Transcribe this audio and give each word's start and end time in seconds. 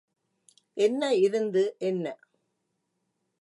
என்ன 0.77 1.13
இருந்து 1.15 1.63
என்ன? 1.79 2.05